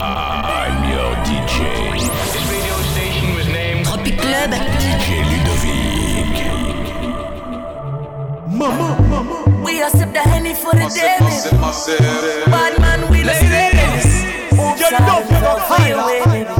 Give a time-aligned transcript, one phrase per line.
[0.00, 1.98] I'm your DJ.
[1.98, 4.50] This radio station was named Tropic Club.
[4.50, 6.38] DJ Ludovic.
[9.64, 11.28] We are sip the honey for the devil.
[12.50, 14.06] Bad man, we the steadiness.
[14.52, 16.57] Oops, You know you don't hide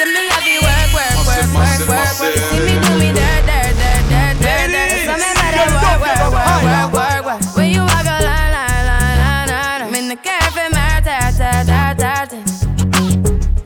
[0.00, 2.36] see me heavy work, work, work, work, work, work.
[2.36, 4.90] See me do me dirt, dirt, dirt, dirt, dirt, dirt.
[5.04, 7.56] So me better work, work, work, work, work, work.
[7.56, 11.32] When you walk a line, line, line, line, line, I'm in the cafe, my ta,
[11.36, 12.38] ta, ta, ta, ta.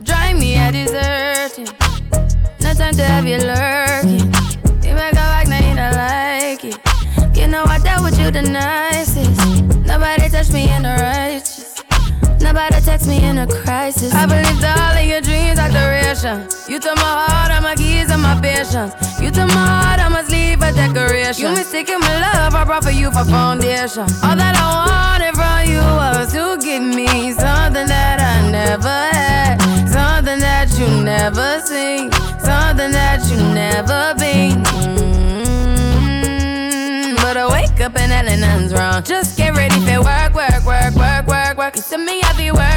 [0.03, 1.69] Drive me a deserting.
[2.61, 4.27] No time to have you lurking.
[4.83, 6.77] You make a back, now you don't like it.
[7.37, 9.39] You know I dealt with you the nicest.
[9.85, 11.65] Nobody touched me in the righteous.
[12.41, 14.13] Nobody text me in a crisis.
[14.13, 14.84] I believe all of your dreams
[16.25, 16.49] duration.
[16.71, 18.93] You took my heart, all my keys, and my patience.
[19.21, 21.43] You took my heart, I must leave a decoration.
[21.43, 24.03] You mistaken my love, I brought for you for foundation.
[24.23, 29.57] All that I wanted from you was to give me something that I never had,
[29.89, 34.63] something that you never seen, something that you never been.
[35.85, 39.03] Mm, But I wake up and nothing's wrong.
[39.03, 41.75] Just get ready for work, work, work, work, work, work.
[41.75, 42.74] You see me work, work, work,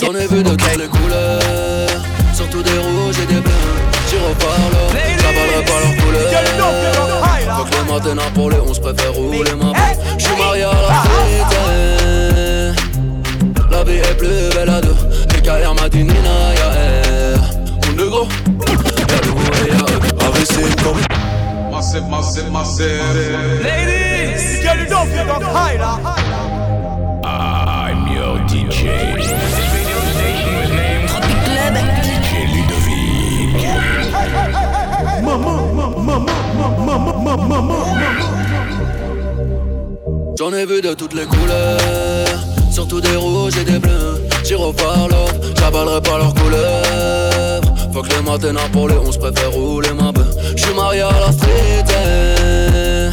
[0.00, 2.02] J'en ai vu de toutes les couleurs,
[2.34, 3.52] surtout des rouges et des bleus.
[4.08, 4.74] J'y reparle,
[5.18, 6.28] j'avalerai pas leur couleur.
[7.56, 9.74] Faut que les matins pour les 11 préfère rouler ma peau.
[10.18, 10.64] J'suis marié
[40.38, 42.28] J'en ai vu de toutes les couleurs,
[42.70, 44.20] surtout des rouges et des bleus.
[44.44, 47.60] Gyrophare love, j'avalerai pas leurs couleurs.
[47.92, 50.10] Faut que les matins pour les 11 préfère rouler ma
[50.56, 51.84] Je J'suis marié à la street.
[51.88, 53.10] eh.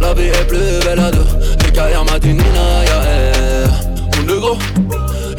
[0.00, 1.24] La vie est plus belle à deux.
[1.64, 3.68] Les carrières matinina, y'a air.
[4.20, 4.58] On gros,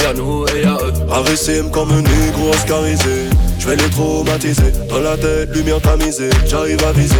[0.01, 0.93] y'a nous et y'a eux.
[1.11, 3.29] Arrêtez comme un négro oscarisé
[3.67, 7.15] vais les traumatiser Dans la tête, lumière tamisée J'arrive à viser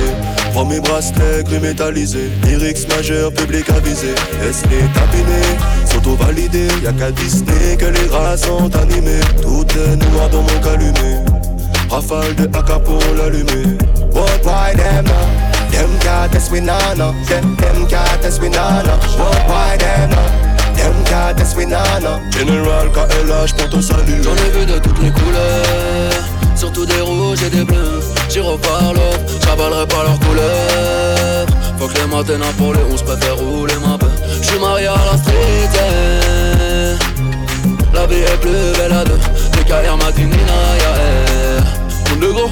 [0.54, 5.48] Prends mes bracelets gris métallisés Lyrics majeurs, public avisé Laisse les tapiner
[5.92, 10.60] Sont validés Y'a qu'à Disney que les rats sont animés Tout est noir dans mon
[10.62, 11.24] calumet
[11.90, 13.78] Rafale de AK pour l'allumer
[14.14, 15.48] What why them now?
[15.72, 17.12] Them can't now, no.
[17.28, 18.24] Them, them can't.
[18.24, 20.10] What why them?
[20.76, 22.20] Them now, no.
[22.32, 26.24] General KLH pour ton salut J'en ai vu de toutes les couleurs,
[26.58, 28.02] surtout des rouges et des bleus.
[28.30, 31.46] Gyrophare love, j'avalerai pas leurs couleurs.
[31.78, 34.10] Faut que les matins pour les 11 préfère rouler ma belle.
[34.42, 35.70] J'suis marié à la street.
[35.76, 36.98] eh.
[37.94, 39.20] La vie est plus belle à deux.
[39.58, 41.64] Les carrières matinina, air.
[42.10, 42.52] Monde de gros.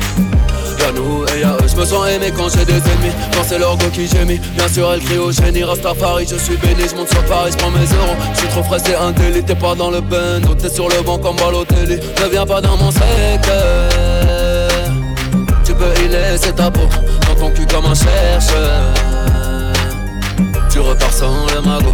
[1.86, 3.14] Sens aimé quand j'ai des ennemis.
[3.34, 5.64] Quand c'est leur go qui gémit, bien sûr elle crie au génie.
[5.64, 8.16] Rastafari, je suis béni, je monte sur Paris, je prends mes euros.
[8.34, 11.02] Je suis trop frais, c'est un délit, t'es pas dans le bendo T'es sur le
[11.04, 13.92] banc comme Balotelli, ne viens pas dans mon secteur.
[15.64, 16.88] Tu peux y laisser ta peau,
[17.28, 18.94] dans ton cul comme un chercheur.
[20.70, 21.94] Tu repars sans le magot.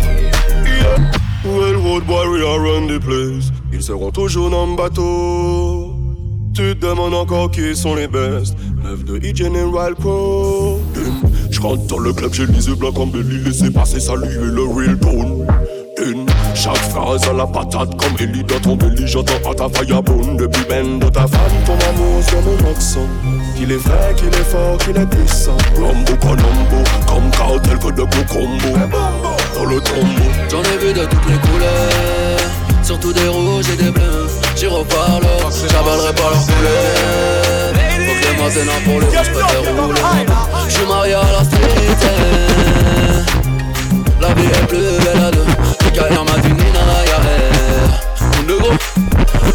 [1.43, 3.51] Railroad warrior run the place.
[3.73, 5.95] Ils seront toujours dans le bateau.
[6.53, 10.79] Tu te demandes encore qui sont les best Neuf de E-General Pro.
[11.49, 14.63] Je rentre dans le club, j'ai les yeux blancs comme Belly Laissez passer, saluer le
[14.63, 15.45] real tone
[16.55, 20.63] chaque phrase à la patate Comme Ellie dans ton belly J'entends à ta firebone Depuis
[20.67, 23.07] ben de ta femme Ton amour sur mon accent
[23.55, 25.57] Qu'il est vrai, qu'il est fort, qu'il est puissant.
[25.75, 28.79] Rambo Colombo Comme cartel que de combos.
[29.55, 30.31] Dans le tombeau.
[30.49, 32.39] J'en ai vu de toutes les couleurs,
[32.83, 34.40] surtout des rouges et des bleus.
[34.61, 37.73] Gyrophare love, j'avalerai pas leurs couleurs.
[37.73, 40.29] Faut que les matins pour les rouges préfère rouler ma belle.
[40.69, 42.03] J'suis marié à la street.
[42.03, 42.05] eh.
[44.21, 45.45] La vie est plus belle à deux.
[45.83, 47.89] Les carrières matinina, y'a air.
[48.21, 48.77] On de gros,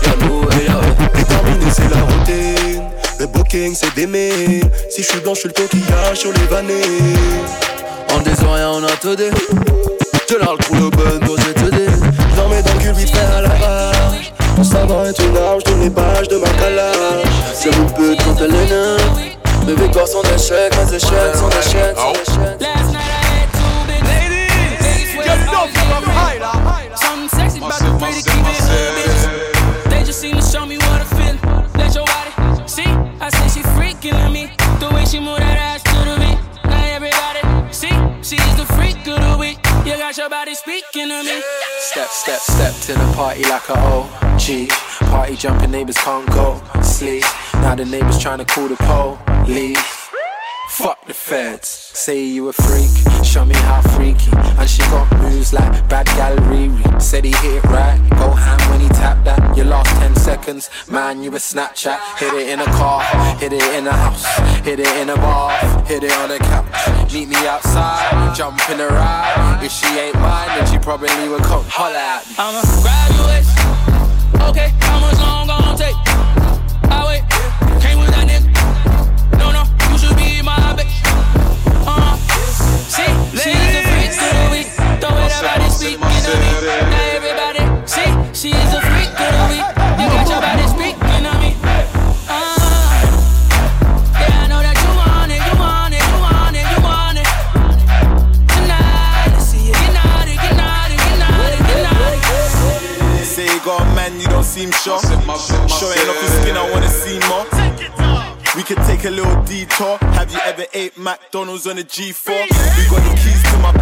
[0.03, 0.95] y'a nous et y'a eux.
[1.15, 2.83] Déterminé c'est la routine
[3.21, 4.61] Le booking c'est d'aimer
[4.91, 6.83] Si je suis blanc je suis le coquillage sur les vannées
[8.13, 9.31] En disant rien, on a tout dit.
[10.29, 10.91] J'ai là le trou
[15.19, 19.01] une arche de les pages de ma calage C'est mon pute quand elle est neuve.
[19.67, 22.61] Mes victoires sont des chèques, mes échecs sont des chèques, sont des chèques.
[22.61, 22.97] Ladies.
[25.25, 26.97] Get from higher.
[26.97, 27.91] Something sexy about the
[28.23, 29.91] keep it hood, bitch.
[29.91, 31.37] They just seem to show me what I feel.
[31.75, 32.87] Let your body see.
[33.21, 34.53] I she freaking on me.
[34.79, 36.39] The way she move that ass to the beat.
[36.71, 37.43] Now everybody
[37.73, 37.97] see.
[38.23, 39.59] She's the freak of the week.
[39.85, 41.43] You got your body speaking to me.
[41.81, 44.69] Step, step, step to the party like a OG.
[45.11, 47.25] Party jumping neighbors can't go sleep.
[47.55, 49.96] Now the neighbors trying to call the police.
[50.77, 51.69] Fuck the feds.
[51.69, 52.91] Say you a freak,
[53.25, 54.31] show me how freaky.
[54.61, 57.01] And she got moves like bad gal Riri.
[57.01, 59.57] Said he hit it right, go ham when he tapped that.
[59.57, 61.99] Your last 10 seconds, man, you a Snapchat.
[62.19, 63.01] Hit it in a car,
[63.39, 64.27] hit it in a house,
[64.67, 65.51] hit it in a bar,
[65.87, 67.11] hit it on a couch.
[67.11, 69.61] Meet me outside, jump in a ride.
[69.65, 72.35] If she ain't mine, then she probably would come holla at me.
[72.37, 74.51] I'm a graduate.
[74.51, 75.36] Okay, how much long
[103.67, 105.01] got a man, you don't seem sure.
[105.03, 107.45] Showing off your skin, I wanna see more.
[108.55, 109.99] We could take a little detour.
[110.15, 112.31] Have you ever ate McDonald's on a G4?
[112.31, 113.73] We got the keys to my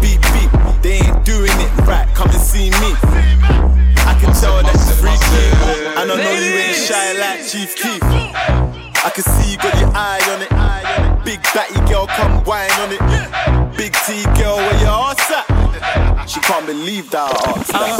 [0.00, 0.50] beep beep.
[0.80, 2.08] They ain't doing it right.
[2.14, 2.96] Come and see me.
[4.08, 5.44] I can tell that you freaky.
[6.00, 8.02] And I know you ain't shy like Chief Keef.
[9.04, 11.24] I can see you got your eye on it.
[11.24, 13.76] Big batty girl, come whine on it.
[13.76, 16.26] Big T girl, where your ass at?
[16.26, 17.99] She can't believe that I asked I'm that.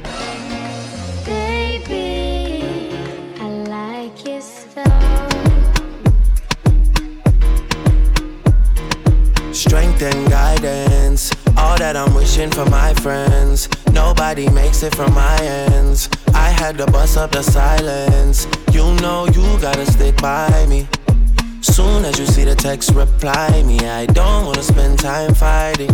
[9.61, 11.31] Strength and guidance.
[11.55, 13.69] All that I'm wishing for my friends.
[13.93, 16.09] Nobody makes it from my ends.
[16.33, 18.47] I had to bust up the silence.
[18.71, 20.87] You know you gotta stick by me.
[21.61, 23.77] Soon as you see the text, reply me.
[23.87, 25.93] I don't wanna spend time fighting.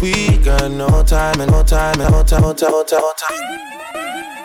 [0.00, 3.12] We got no time and no time and no time, no time, no time, no
[3.12, 4.39] time.